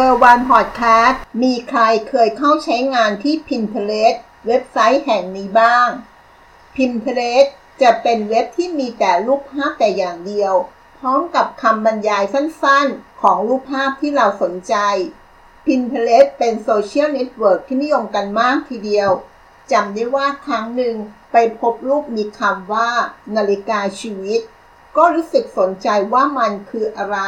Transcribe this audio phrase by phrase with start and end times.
[0.00, 5.88] เกอร์วันพอดแคสต์มีใครเคยเข้าใช้งานที่ Pinterest เว็บไซต์แห่งนี้บ้าง
[6.74, 7.48] Pinterest
[7.82, 10.54] จะเป็นเว็บที่มีแต่รูปภาพแต่อย่างเดียว
[10.98, 14.74] พร้อมกับคำบรรยายสั้นๆ ของรูปภาพที่เราสนใจ
[15.64, 19.10] Pinterest เป็นโซเชียลเน็ตเวิร์กที่นิยมกันมากทีเดียว
[19.72, 20.96] จำได้ว่าครั้งหนึ่ง
[21.32, 22.90] ไปพบรูปมีคำว่า
[23.36, 24.40] นาฬิกาชีวิต
[24.96, 27.18] ก็รู้สึกสนใจว่ามันคืออะไร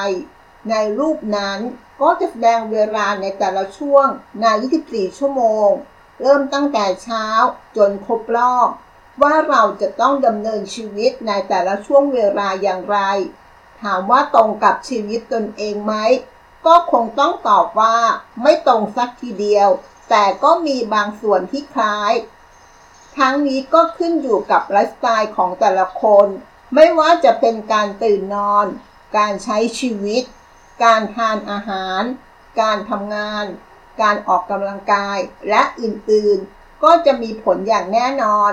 [0.71, 1.61] ในรูปนั้น
[2.01, 4.07] ก็จะแสดงเวลาในแต่ละช่วง
[4.41, 4.47] ใน
[4.83, 5.69] 24 ชั่วโมง
[6.21, 7.27] เริ่มตั้งแต่เช้า
[7.77, 8.69] จนครบรอบ
[9.23, 12.99] ว่าเราจะต้องดำเนินชีวิตในแต่ละช่วงเวลาอย่างไร
[13.83, 15.95] ถามว่าตรงกับชีวิตตนเองไหม
[16.67, 17.97] ก็คงต้องตอบว่า
[18.43, 19.69] ไม่ตรงสักทีเดียว
[20.11, 22.13] แต่ก็มีบางส่วนที่คล้าย
[23.19, 26.27] ทั้งนี้ก็ขึ้นอยู่กับไลฟ์สไตล์ของแต่ละคน
[26.75, 28.67] ไม่ว่าจะเป็นการตื่นนอน
[29.17, 30.23] การใช้ชีวิต
[30.85, 32.03] การทานอาหาร
[32.61, 33.45] การทำงาน
[34.03, 38.53] การออกกำลังกายและอื่นๆ ก็จะมีผลอย่างแน่นอน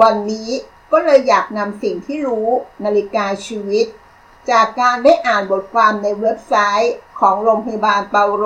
[0.00, 0.50] วันนี้
[0.92, 2.48] ก็เลยอยากนำสิ่งที่รู้
[2.84, 3.86] นาฬิกาชีวิต
[4.50, 8.44] จากการได้อ่านบทความในเว็บไซต์ของโรงพยาบาลเปาโร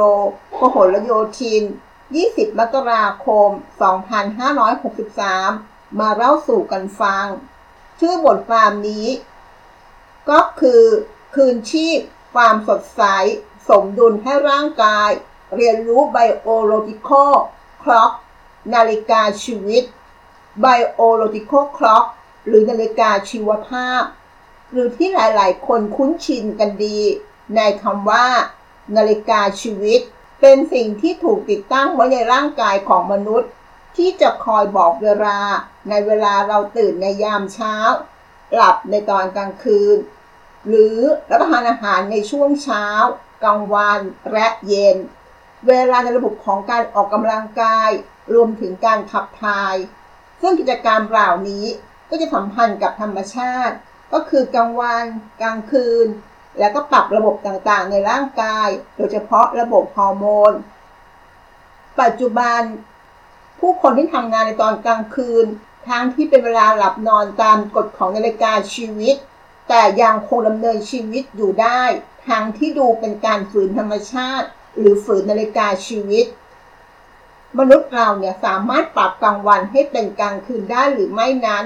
[0.57, 1.63] พหลโยธิน
[2.11, 3.49] 20 มกราคม
[5.15, 7.27] 2563 มาเล่าสู่กันฟัง
[8.01, 9.07] ชื่อบทความนี้
[10.31, 10.83] ก็คือ
[11.35, 12.01] คืนชีพ
[12.35, 13.03] ความสดใส
[13.69, 15.11] สมดุลให้ร่างกาย
[15.57, 17.33] เรียนรู้ไบโอโลจิคอล
[17.83, 18.11] คล็อก
[18.75, 19.85] นาฬิกาชีวิต
[20.65, 22.05] Biological Clock
[22.47, 24.03] หรือนาฬิกาชีวภาพ
[24.71, 26.99] หรือที่หลายๆ คนคุ้นชินกันดี
[27.57, 28.27] ในคำว่า
[28.97, 30.01] นาฬิกาชีวิต
[30.41, 33.51] เป็นสิ่งที่ถูกติดตั้งไว้ในร่างกายของมนุษย์
[33.97, 35.39] ที่จะคอยบอกเวลา
[35.89, 37.75] ในเวลาเราตื่นในยามเช้า
[38.55, 39.97] หลับในตอนกลางคืน
[40.69, 40.97] หรือ
[41.31, 42.87] รับประทานอาหารในช่วงเช้า
[43.45, 44.01] กลางวัน
[44.33, 44.97] และเย็น
[45.67, 47.91] เวลาในระบบของการออกกำลังกาย
[48.35, 49.75] รวมถึงการขับถ่าย
[50.41, 51.67] ซึ่งกิจกรรมเหล่านี้
[52.11, 53.77] ก็จะสัมพันธ์กับธรรมชาติ
[54.13, 55.05] ก็คือกลางวัน
[55.41, 56.07] กลางคืน
[56.59, 60.53] แล้วก็ปรับระบบต่างๆ ในร่างกาย โดยเฉพาะระบบฮอร์โมน
[62.01, 62.61] ปัจจุบัน
[63.61, 65.47] ผู้คนที่ทำงานในตอนกลางคืน
[65.89, 69.17] ทั้งที่เป็นเวลาหลับนอนตามกฎของนาฬิกาชีวิต
[69.69, 71.83] แต่ยังคงดำเนินชีวิตอยู่ได้
[72.29, 76.27] ทั้งที่ดูเป็นการฝืนธรรมชาติ หรือฝืนนาฬิกาชีวิต
[77.59, 81.65] มนุษย์เราเนี่ยสามารถปรับกลางวันให้เป็นกลางคืนได้หรือไม่นั้น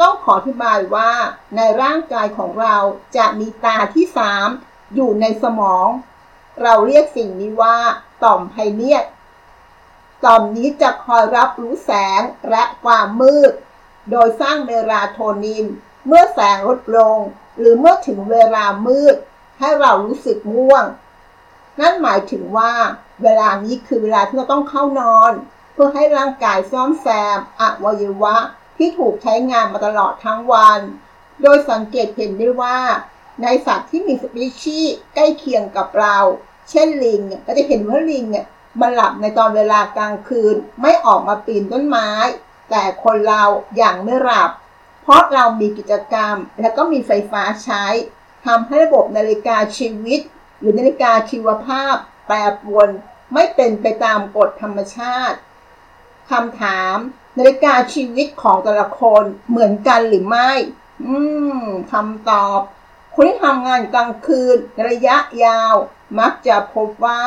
[0.00, 1.12] ต้องขออธิบายว่า
[1.56, 2.76] ในร่างกายของเรา
[3.16, 4.48] จะมีตาที่สาม
[4.94, 5.88] อยู่ในสมอง
[6.62, 7.78] เราเรียกสิ่งนี้ว่า
[8.24, 9.04] ต่อมไพเนียด
[10.24, 13.52] ต่อมนี้จะคอยรับรู้แสงและความมืด
[14.10, 15.66] โดยสร้างเมลาโทนิน
[16.06, 17.18] เมื่อแสงลดลง
[17.58, 19.16] หรือเมื่อถึงเวลามืด
[19.58, 20.84] ให้เรารู้สึกง่วง
[21.80, 22.72] นั่นหมายถึงว่า
[23.22, 25.32] เวลานี้คือเวลาที่เราต้องเข้านอน
[25.72, 27.06] เพื่อให้ร่างกายซ่อมแซ
[27.36, 28.36] มอวัยวะ
[28.76, 30.80] ที่ถูกใช้งานมาตลอดทั้งวัน
[31.42, 32.78] โดยสังเกตเห็นได้ว่า
[33.42, 36.16] ในสัตว์ที่มีสปีชีส์ใกล้เคียงกับเรา
[36.70, 38.46] เช่นลิงเนี่ยก็จะเห็นว่าลิงเนี่ย
[38.80, 42.10] มันหลับในตอนเวลากลางคืนไม่ออกมาปีนต้นไม้
[42.70, 43.42] แต่คนเรา
[43.76, 44.50] อย่างไม่หลับ
[45.04, 47.84] เพราะเรามีกิจกรรม และก็มีไฟฟ้าใช้
[48.46, 50.20] ทำให้ระบบนาฬิกาชีวิต
[50.58, 51.94] หรือนาฬิกาชีวภาพ
[52.26, 52.88] แปรปรวน
[53.32, 55.38] ไม่เป็นไปตามกฎธรรมชาติ
[56.30, 56.96] คำถาม
[57.38, 60.50] นาฬิกาชีวิตของแต่ละคนเหมือนกันหรือไม่
[61.04, 61.16] อื
[61.60, 62.60] มคำตอบ
[63.14, 64.56] คนที่ทำงานกลางคืน
[64.88, 65.74] ระยะยาว
[66.18, 67.22] มักจะพบว่า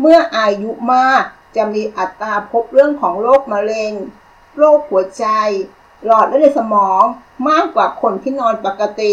[0.00, 1.22] เมื่ออายุมาก
[1.56, 3.92] จะมีอัตราพบเรื่องของโรคมะเร็ง
[4.56, 5.26] โรคหัวใจ
[6.06, 7.02] หลอดเลือดในสมอง
[7.48, 9.12] มากกว่าคนที่นอนปกติ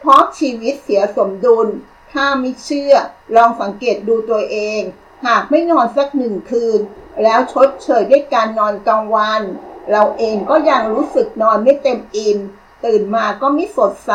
[0.00, 1.68] เพราะชีวิตเสียสมดุล
[2.12, 2.94] ถ้าไม่เชื่อ
[3.36, 4.80] ลองสังเกตดูตัวเอง
[5.26, 6.80] หากไม่นอนสักหนึ่งคืน
[7.22, 9.42] แล้วชดเชยด้วยการนอนกลางวัน
[9.90, 12.38] เราเองก็ยังรู้สึกนอนไม่เต็มอิ่ม
[12.84, 14.12] ตื่นมาก็ไม่สดใส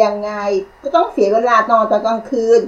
[0.00, 0.32] ยังไง
[0.82, 2.60] ก็ต้องเสียเวลานอนตอนกลางคืน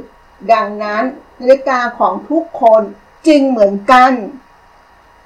[0.53, 1.03] ดังนั้น
[1.41, 2.83] นาฬิกาของทุกคน
[3.27, 4.13] จึงเหมือนกัน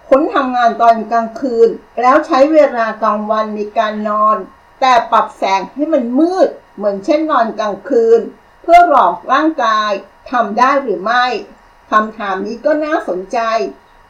[0.09, 1.69] คนทำงานตอนกลางคืน
[2.01, 4.37] แล้วใช้เวลากลางวันในการนอน
[4.81, 8.21] แต่ปรับแสงให้มันมืด เหมือนเช่นนอนกลางคืน
[8.63, 9.91] เพื่อหลอกร่างกาย
[10.31, 11.27] ทำได้หรือไม่
[11.91, 13.39] คำถามนี้ก็น่าสนใจ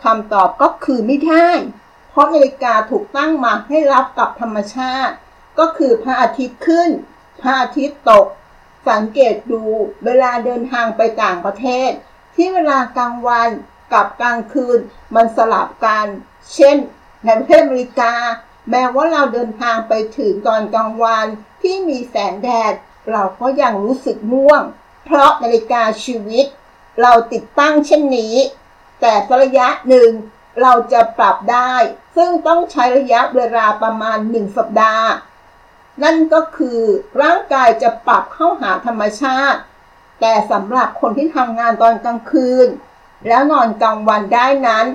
[0.04, 1.48] คำตอบก็คือไม่ได้
[2.10, 5.14] เพราะนาฬิกาถูกตั้งมาให้รับกับธรรมชาติ
[5.58, 6.90] ก็คือพระอาทิตย์ขึ้น
[7.40, 8.26] พระอาทิตย์ตก
[8.88, 9.62] สังเกตดู
[10.04, 11.90] เวลาเดินทางไปต่างประเทศ
[12.34, 13.50] ที่เวลากลางวัน
[13.92, 14.78] กับกลางคืน
[15.14, 16.06] มันสลับกัน
[16.54, 16.76] เช่น
[17.24, 18.14] ในประเทศอเมริกา
[18.70, 21.26] แม้ว่าเราเดินทางไปถึงตอนกลางวัน
[21.62, 22.74] ที่มีแสงแดด
[23.10, 24.62] เราก็ยังรู้สึกง่วง
[25.04, 26.46] เพราะนาฬิกาชีวิต
[27.02, 28.34] เราติดตั้งเช่นนี้
[29.00, 29.12] แต่
[29.42, 30.10] ระยะหนึ่ง
[30.62, 31.74] เราจะปรับได้
[32.16, 35.08] ซึ่งต้องใช้ระยะเวลาประมาณ 1 สัปดาห์
[36.02, 36.80] นั่นก็คือ
[37.22, 39.60] ร่างกายจะปรับเข้าหาธรรมชาติ
[40.20, 42.68] แต่สำหรับคนที่ทำงานตอนกลางคืน
[43.26, 44.86] แล้วนอนกลางวันได้นั้น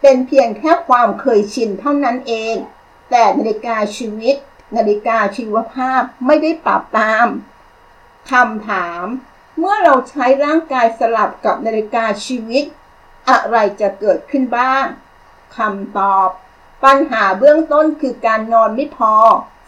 [0.00, 2.54] เป็นเพียงแค่ความเคยชินเท่านั้นเอง
[3.10, 4.36] แต่นาฬิกาชีวิต
[4.76, 7.26] นาฬิกาชีวภาพไม่ได้ปรับตาม
[8.30, 9.04] คำถาม
[9.58, 12.64] เมื่อเราใช้ร่างกายสลับกับนาฬิกาชีวิต
[13.28, 14.84] อะไรจะเกิดขึ้นบ้าง
[15.56, 16.28] คำตอบ
[16.84, 19.14] ปัญหาเบื้องต้นคือการนอนไม่พอ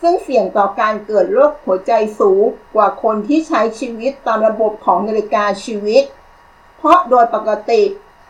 [0.00, 2.44] ซึ่งเสี่ยงต่อการเกิดโรคหัวใจสูง
[2.74, 6.02] กว่าคนที่ใช้ชีวิตตามระบบของนาฬิกาชีวิต
[6.78, 7.82] เพราะโดยปกติ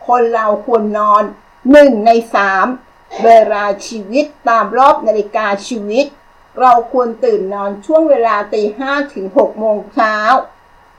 [0.07, 1.23] คนเราควรนอน
[1.63, 2.11] 1ใน
[2.67, 6.05] 3เวลาชีวิตตามรอบนาฬิกาชีวิต
[6.59, 10.15] เราควรตื่นนอนช่วงเวลาตีห้าถึง6โมงเช้า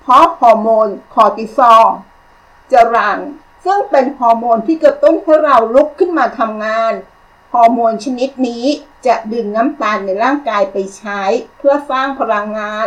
[0.00, 1.86] เพราะฮอร์โมนคอร์ติซอล
[2.72, 3.18] จะรัง
[3.64, 6.92] ซึ่งเป็นฮอร์โมนที่กระตุ้นให้เราลุกขึ้นมาทำงาน
[7.52, 8.64] ฮอร์โมนชนิดนี้
[9.06, 11.22] จะดึงน้ำตาลในร่างกายไปใช้
[11.58, 12.86] เพื่อสร้างพลังงาน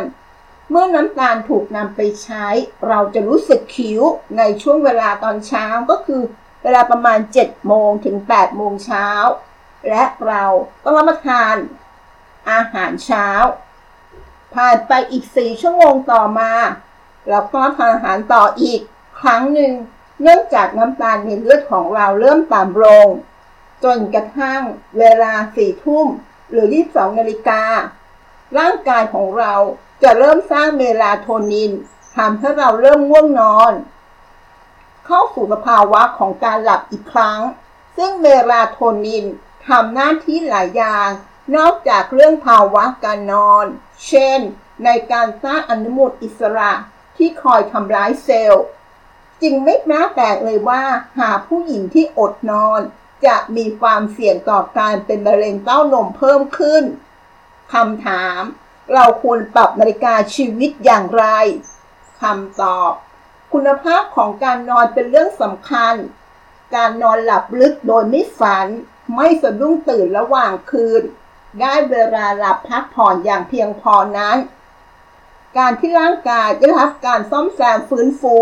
[0.69, 2.45] เมื่อน้ำตาลถูกนำไปใช้
[2.87, 4.01] เราจะรู้สึกคิ้ว
[4.37, 6.21] ในช่วงเวลาตอนเช้าก็คือ
[6.63, 9.07] เวลาประมาณ 7 โมงถึง 8 โมงเช้า
[9.89, 10.43] และเรา
[10.83, 11.55] ต้องรับประทาน
[12.51, 13.27] อาหารเช้า
[14.55, 16.51] ผ่านไปอีก 4 ชั่วโมงต่อมา
[17.29, 18.81] เราก็รับทานอาหารต่ออีก
[19.21, 19.73] ครั้งหนึ่ง
[20.21, 23.07] เนื่องจากน้ำตาลในเลือดของเราเริ่มต่ำลง
[23.83, 24.61] จนกระทั่ง
[24.99, 26.07] เวลาสี่ทุ่ม
[26.51, 27.63] หรือ 22 นาฬิกา
[28.57, 29.53] ร่างกายของเรา
[30.03, 31.71] จะเริ่มสร้างเมลาโทนิน
[32.17, 33.73] ทำให้เราเริ่มง่วงนอน
[35.05, 37.39] เข้าสู่สภาวะของการหลับอีกครั้ง
[37.97, 39.25] ซึ่งเมลาโทนิน
[39.67, 41.09] ทำหน้าที่หลายอย่าง
[41.55, 43.65] นอกจากเรื่องภาวะการนอน
[44.07, 44.39] เช่น
[44.85, 46.71] ในการสร้างอนุมูลอิสระ
[47.17, 48.65] ที่คอยทำร้ายเซลล์
[49.41, 50.83] จึงไม่น่าแปลกเลยว่า
[51.19, 52.81] หากผู้หญิงที่อดนอน
[53.25, 56.83] จะมีความเสี่ยงต่อการเป็นมะเร็งเต้านมเพิ่มขึ้น
[57.73, 58.41] คำถาม
[58.93, 61.25] เราควรปรับนาฬิกาชีวิตอย่างไร
[62.21, 62.91] คำตอบ
[63.53, 65.95] คุณภาพของการนอนเป็นเรื่องสำคัญ
[66.75, 68.67] การนอนหลับลึกโดยไม่ฝัน
[69.15, 71.01] ไม่สะดุ้งตื่นระหว่างคืน
[71.59, 74.37] ได้เวลาหลับพักผ่อนอย่างเพียงพอนั้น
[75.57, 78.37] การที่ร่างกายได้รับการซ่อมแซมฟื้นฟู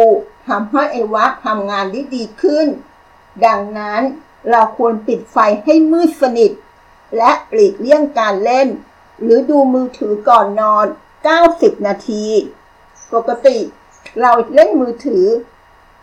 [0.47, 2.67] ทำให้ไอวัดทำงานได้ดีขึ้น
[3.45, 4.01] ดังนั้น
[4.49, 6.51] เราควรปิดไฟให้มืดสนิท
[7.17, 8.67] และปลีกเลี่ยงการเล่น
[9.21, 10.85] หรือดูมือถือก่อนนอน
[11.35, 12.25] 90 นาที
[13.13, 13.57] ปกติ
[14.21, 15.25] เราเล่นมือถือ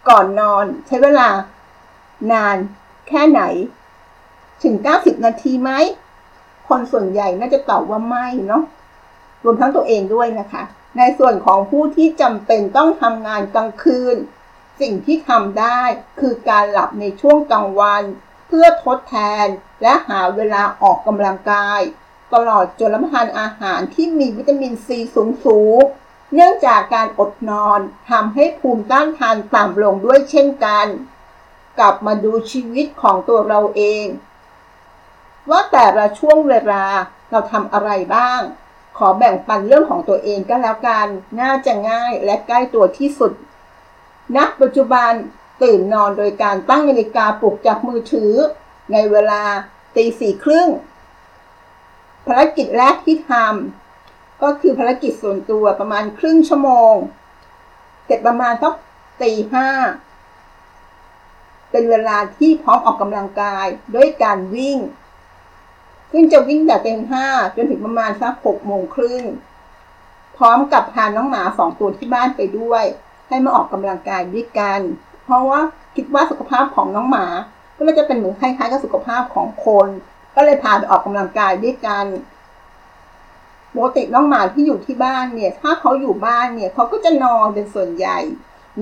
[0.09, 1.29] ก่อนนอนใช้เวลา
[2.33, 2.57] นาน
[3.09, 3.43] แค่ไหน
[4.63, 5.71] ถึง 90 นาทีไหม
[6.69, 8.63] คนส่วนใหญ่น่าจะตอบว่าไม่เนาะ
[9.45, 10.63] รวมทั้งตัวเองด้วยนะคะ
[10.99, 14.17] ในส่วนของผู้ที่จำเป็นต้องทำงานกลางคืน
[14.81, 15.81] สิ่งที่ทำได้
[16.21, 18.03] คือการหลับในช่วงกลางวัน
[18.49, 19.47] เพื่อทดแทน
[19.83, 21.81] และหาเวลาออกกำลังกาย
[22.35, 25.81] ตลอดจนรับประทานอาหารที่มีวิตามินซีสูงสูง
[26.35, 27.81] เนื่องจากการอดนอน
[28.11, 30.87] ทำให้ภูมิต้านทานต่ำลงด้วยเช่นกัน
[31.79, 34.07] กลับมาดูชีวิตของตัวเราเอง
[35.51, 36.85] ว่าแต่ละช่วงเวลา
[37.31, 38.41] เราทำอะไรบ้าง
[38.99, 41.07] ขอแบ่งปันเรื่องของตัวเองก็แล้วกัน
[41.41, 43.33] น่าจะง่ายและใกล้ตัวที่สุด
[44.37, 45.13] ณปัจจุบัน
[45.63, 48.33] ตื่นนอนโดยการตั้งนาฬิกาปลุกจากมือถือ
[48.93, 49.43] ในเวลา
[49.97, 50.69] ตีสี่ครึ่ง
[52.27, 56.95] ภารกิจแรกที่ทำก็คือภารกิจส่วนตัวประมาณครึ่งชั่วโมง
[58.05, 58.75] เสร็จประมาณสัก
[59.23, 59.69] ตีห้า
[61.71, 64.79] เป็นเวลาที่พร้อมออกกำลังกายด้วยการวิ่ง
[66.13, 67.27] ซึ่งจะวิ่งแต่เต็มห้า
[67.57, 69.25] จนถึงประมาณสักหกโมงครึ่ง
[70.37, 72.85] พร้อมกับพาน้องหมาสองตัวที่บ้านไปด้วย
[73.29, 74.81] ให้มาออกกำลังกายด้วยกัน
[75.25, 75.61] เพราะว่า
[75.97, 77.27] คิดว่าสุขภาพของน้องหมา
[77.89, 79.89] ก็จะเป็นเหมือนคล้ายๆกับสุขภาพของคน
[80.35, 82.07] ก็เลยพาไปออกกำลังกายด้วยกัน
[83.75, 88.19] ปกติน้องหมาที่อยู่ที่บ้านเนี่ย ถ้าเขาอยู่บ้านเนี่ยเขาก็จะนอนเป็นส่วนใหญ่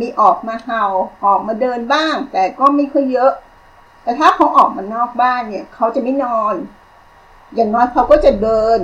[0.01, 0.85] มีออกมาเห่า
[1.25, 3.33] ออกมาเดินบ้าง แต่ก็ไม่ค่อยเยอะ
[4.03, 6.55] แต่ถ้าเขาออกมานอกบ้านเนี่ยเขาจะไม่นอน
[7.55, 8.79] อย่างน้อยเขาก็จะเดิน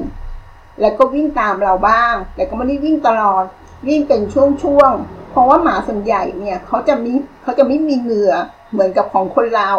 [0.81, 3.45] แล้วก็วิ่งตามเราบ้าง แต่ก็ไม่ได้วิ่งตลอด
[3.89, 8.35] วิ่งเป็นช่วงๆเพราะว่าหมาส่วนใหญ่เนี่ยเขาจะมีเขาจะไม่มีเหงื่อ
[8.71, 9.73] เหมือนกับของคนเรา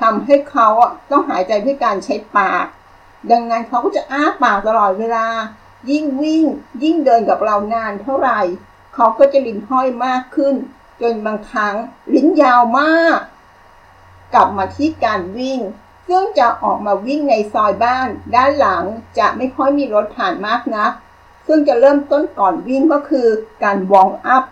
[0.00, 0.68] ทำให้เขา
[1.10, 2.66] ต้องหายใจด้วยการใช้ปาก
[3.30, 5.26] ดังนั้นเขาก็จะอ้าปากตลอดเวลา
[5.90, 6.44] ยิ่งวิ่ง
[6.82, 8.40] ยิ่งเดินกับเรานานเท่าไหร่
[8.94, 10.54] เขาก็จะลิ้นห้อยมากขึ้น
[11.00, 11.74] จนบางครั้ง
[12.14, 13.18] ลิ้นยาวมาก
[14.34, 15.60] กลับมาที่การวิ่ง
[16.08, 18.84] ซึ่งจะออกมาวิ่งในซอยบ้าน ด้านหลัง
[19.18, 20.86] จะไม่ค่อยมีรถผ่านมากนะ
[21.46, 23.28] ซึ่งจะเริ่มต้นก่อนวิ่งก็คือ
[23.62, 24.44] การ warm up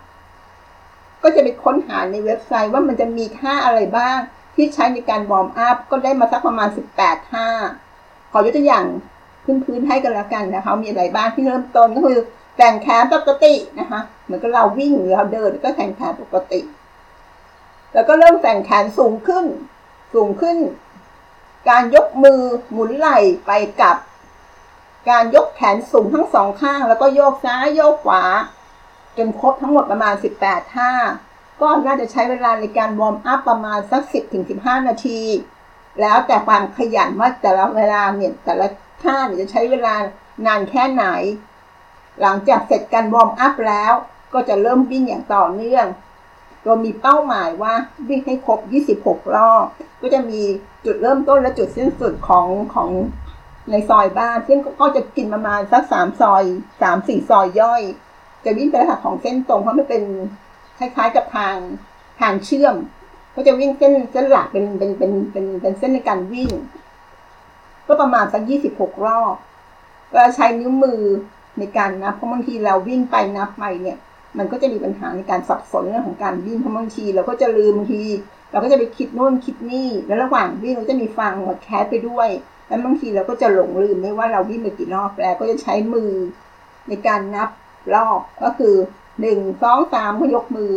[1.23, 4.19] ก็จะไปค้นหาในเว็บไซต์ว่ามันจะมีท่าอะไรบ้าง
[4.59, 7.47] ที่ใช้ในการ warm up ก็ได้มาสักประมาณ 18ท่า
[8.33, 8.85] ขอยกตัวอย่าง
[9.65, 12.19] พื้นๆให้กันแล้วกันนะคะ มีอะไรบ้างที่เริ่มต้นก็คือ
[12.57, 16.61] แต่งแขนปกตินะคะเหมือนกับเราวิ่งหรือเราเดินก็แต่งแขนปกติ
[17.95, 19.45] แล้วก็เริ่มแต่งแขนสูงขึ้น
[20.15, 20.59] สูงขึ้น
[21.69, 22.41] การยกมือ
[22.73, 23.97] หมุนไหล่ไปกับ
[25.11, 28.23] การยกแขนสูงทั้งสองข้าง แล้วก็โยกซ้ายโยกขวา
[29.17, 30.91] จนครบทั้งหมดประมาณ 18ท่า
[31.61, 34.03] ก็น่าจะใช้เวลาในการวอร์มอัพประมาณสัก
[34.47, 35.21] 10-15 นาที
[36.01, 38.67] แล้วแต่ความขยันว่าแต่ละเวลาเนี่ยแต่ละ
[39.05, 39.95] ท่านจะใช้เวลา
[40.47, 41.05] นานแค่ไหน
[42.21, 43.93] หลังจากเสร็จการวอร์มอัพแล้ว
[44.35, 45.87] ก็จะเริ่มวิ่งอย่างต่อเนื่อง
[46.63, 47.75] โดยมีเป้าหมายว่า
[48.09, 48.61] วิ่งให้ครบ
[49.05, 49.65] 26 รอบ
[50.01, 50.41] ก็จะมี
[50.85, 52.91] จุดเริ่มต้นและจุดสิ้นสุดของของ
[53.71, 56.45] ในซอยบ้าน ซึ่งก็จะกินประมาณสักสามซอย
[56.83, 57.83] สามสี่ซอยย่อย
[58.45, 60.03] จะวิ่งไปลักษณะของเส้นตรงเพราะมันเป็น
[60.79, 61.57] คล้ายๆกับทาง
[62.21, 62.77] ทางเชื่อม
[63.35, 66.51] ก็จะวิ่งเส้นเส้นหลักเป็นเป็นเป็นเป็นเป็นเส้นในการวิ่ง
[67.87, 69.35] ก็ประมาณสักยี่สิบหกรอบ
[70.13, 71.01] ก็ใช้นิ้วมือ
[71.59, 73.99] ในการนับเพราะบางทีเราวิ่งไปนับไปเนี่ย
[74.39, 78.03] มันก็จะมีปัญหาในการสับสนเรื่องของการวิ่งเพราะบางทีเราก็จะลืมบางที
[78.51, 82.29] เราก็จะไปคิดโน่นคิดนี่ แล้วระหว่างวิ่งเราจะมีฟังหมดแคสไปด้วย
[82.69, 86.11] แล้วบางทีเราก็จะหลงลืมได้ว่าเราวิ่งไปกี่รอบแล้วก็จะใช้มือ
[86.89, 87.49] ในการนับ
[87.95, 88.75] รอบก็คือ
[89.21, 90.73] หนึ่งสองสามก็ยกมือ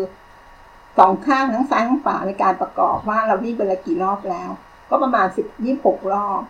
[0.97, 4.49] สองข้างทั้งซ้ายทั้งขวาในการประกอบว่าเราวิ่งไปละกี่รอบแล้ว
[4.89, 6.41] ก็ประมาณสิบยี่หกรอบ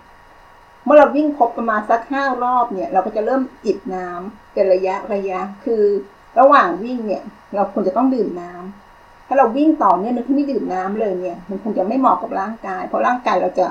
[0.86, 5.83] เมื่อเราวิ่งครบประมาณสักห้ารอบเนี่ย เราก็จะเริ่มจิบน้ำเป็นระยะระยะ คือ
[6.39, 7.24] ระหว่างวิ่งเนี่ย
[7.55, 13.67] เราควรจะต้องดื่มน้ำถ้าเราวิ่งต่อเนี่ยนึกที่ไม่ดื่มน้ำเลยเนี่ย มันคงจะไม่เหมาะกับร่างกาย เพราะร่างกายเราจะ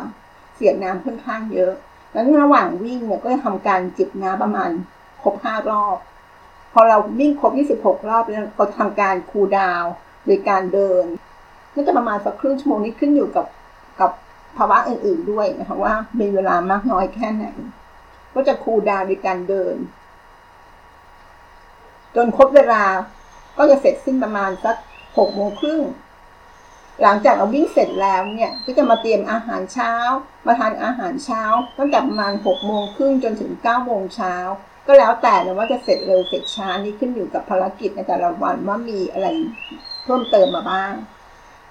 [0.55, 1.73] เสียน้ำค่อนข้างเยอะ
[2.13, 4.71] แล้วระหว่างวิ่งเนี่ยก็จะทำการจิบน้ำประมาณ
[5.23, 5.97] ครบห้ารอบ
[6.73, 9.93] พอเราวิ่งครบ 26 รอบแล้วเราทำการคูลดาวน์
[10.27, 11.05] โดยการเดิน
[11.75, 13.47] น่าจะประมาณสักครึ่งชั่วโมงนี้ขึ้นอยู่กับ
[14.01, 14.11] กับ
[14.57, 17.47] ภาวะอื่นๆด้วยนะคะว่ามีเวลามากน้อยแค่ไหน
[18.35, 19.77] ก็จะคูลดาวน์โดยการเดิน
[22.17, 22.85] จนครบเวลา
[23.59, 24.77] ก็จะเสร็จสิ้นประมาณสัก
[25.17, 25.81] หกโมงครึ่ง
[27.03, 29.93] หลังจากเราวิ่งเสร็จแล้วเนี่ยก็จะมาเตรียมอาหารเช้า
[30.47, 31.43] มาทานอาหารเช้า
[31.79, 34.35] ตั้งแต่ประมาณหกโมงครึ่งจนถึงเก้าโมงเช้า
[34.87, 39.27] ก็แล้วแต่นะว่าจะเสร็จเร็วเสร็จช้านี่ขึ้นอยู่กับภารกิจในแต่ละวันว่ามีอะไร
[40.05, 40.93] เพิ่มเติมมาบ้าง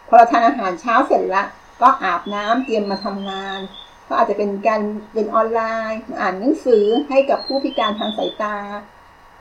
[0.08, 1.48] พอเราทานอาหารเช้าเสร็จล้ว
[1.82, 3.60] ก็อาบน้ำเตรียมมาทำงาน
[4.08, 4.82] ก็อาจจะเป็นการ
[5.14, 5.62] เรียนออนไล
[5.92, 8.56] น์อ่านหนังสือให้กับผู้พิการทางสายตา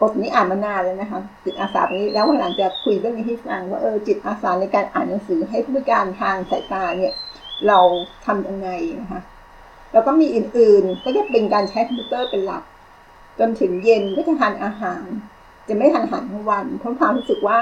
[0.01, 7.13] บทนี้อ่านมานานแล้วนะคะ จิตอาสาตรงนี้แล้ววันหลังจะคุยเรื่องนี้ให้ฟังว่าเออจิตอาสาในการอ่านหนังสือให้ผู้พิการทางสายตาเนี่ย
[7.67, 7.79] เรา
[8.27, 8.69] ทำยังไง
[9.01, 9.21] นะคะ
[9.93, 12.63] แล้วก็มีอื่นๆ ก็จะเป็นการใช้คอมพิวเตอร์เป็นหลัก
[13.39, 15.03] จนถึงเย็นก็จะทานอาหาร
[15.69, 17.59] จะไม่ทานอาหารทั้งวันเพราะความรู้สึกว่า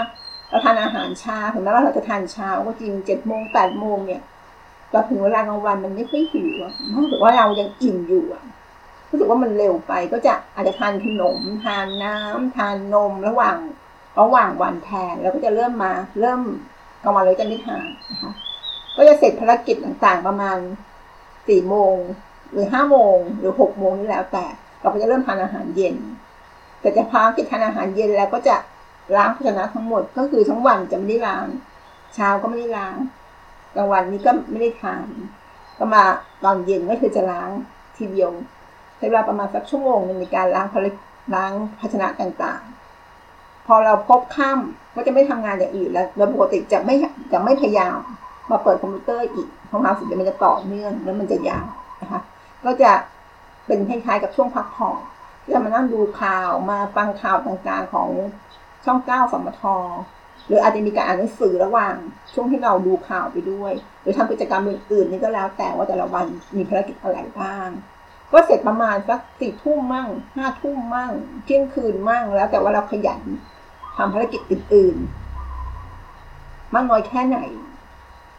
[0.49, 4.23] เราทานอาหารเช้าถึงแม้ว่าเราจะทานเช้าก็จริงเจ็ดโมงแปดโมงเนี่ย
[4.93, 6.51] เราถึงเวลากลางวันมันไม่ค่อยหิว
[7.03, 8.45] รู้สึกว่าเรายังอิ่มอยู่อะ
[9.11, 13.57] รู้สึกว่ามันเร็วไปก็จะอาจจะทานขนม ทานน้ำทานนมระหว่าง
[14.21, 16.41] ระหว่างวันแทนแล้วก็จะเริ่มมาเริ่ม
[17.03, 18.33] กลางวันเลยจะไม่ทานนะคะ
[18.97, 20.59] ก็จะเสร็จภารกิจต่างๆประมาณ
[21.49, 21.97] สี่โมง
[22.53, 24.47] หรือห้าโมงหรือหกโมงนี่แล้วแต่
[24.87, 25.97] เราก็จะเริ่มทานอาหารเย็น
[26.81, 28.57] แต่จะพากิจทานอาหารเย็นแล้วก็จะ
[29.17, 31.47] ล้างภาชนะทั้งหมดก็คือทั้งวันจะไม่ได้ล้าง
[32.15, 32.97] เช้าก็ไม่ได้ล้าง
[33.75, 35.07] กลางวันนี้ก็ไม่ได้ทาน
[35.79, 36.03] ก็มา
[36.45, 37.51] ตอนเย็นก็คือจะล้าง
[37.97, 38.31] ทีเดียว
[38.97, 40.95] ใช้เวลาประมาณสักชั่วโมงนึงในการล้างผลิต
[41.35, 46.95] ล้างภาชนะต่างๆ พอเราพบค่ำก็จะไม่ทำงานอย่างอื่นแล้วโดยปกติจะไม่
[47.33, 47.99] จะไม่พยายาม
[48.51, 51.67] มาเปิดคอมพิวเตอร์อีกเพราะความสุขมันจะต่อเนื่องแล้วมันจะยาว
[52.03, 52.21] นะคะ
[52.65, 52.93] ก็จะ
[53.67, 54.99] เป็นคล้ายๆกับช่วงพักผ่อน
[55.53, 58.09] จะมานั่งดูข่าวมาฟังข่าวต่างๆของ
[58.85, 59.63] ช่องเก้าสมท
[60.47, 61.97] หรืออาจจะมีการอ่านหนังสือระหว่าง
[62.33, 67.69] ช่วงที่เราดูข่าวไปด้วย หรือทำกิจกรรมอื่นๆนี่ก็แล้วแต่ว่าแต่ละวันมีภารกิจอะไรบ้าง
[68.33, 71.13] ก็เสร็จประมาณสักสี่ทุ่มมั่งห้าทุ่มมั่ง
[71.45, 73.23] เที่ยงคืนมั่งแล้วแต่ว่าเราขยัน
[73.97, 77.39] ทำภารกิจอื่นๆมากน้อยแค่ไหน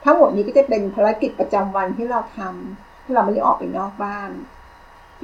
[0.03, 4.29] ทั้งหมดนี้ก็จะเป็นภารกิจประจำวันที่เราทำที่เราไม่ได้ออกไปนอกบ้าน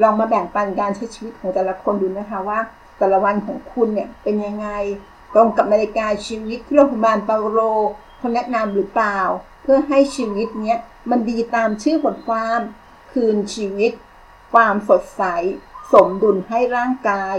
[0.02, 2.60] ลองมาแบ่งปันการใช้ชีวิตของแต่ละคนดูนะคะว่า
[2.98, 4.68] แต่ละวันของคุณเนี่ยเป็นยังไง
[5.34, 7.60] ตรงกับนาฬิกาชีวิตที่โรงพยาบาลเปาโล
[8.18, 9.20] เขาแนะนำหรือเปล่า
[9.62, 10.78] เพื่อให้ชีวิตเนี้ย
[11.10, 12.60] มันดีตามชื่อบทความ
[13.12, 13.92] คืนชีวิต
[14.54, 15.24] ความสดใส
[15.94, 17.36] สมดุลให้ร่างกาย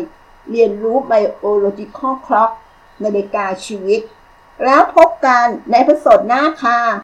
[0.51, 2.51] เรียนรู้ไบโอโลจิคอลคล็อก
[3.05, 4.01] นาฬิกาชีวิต
[4.65, 7.04] แล้วพบกันในพสดหน้าค่ะ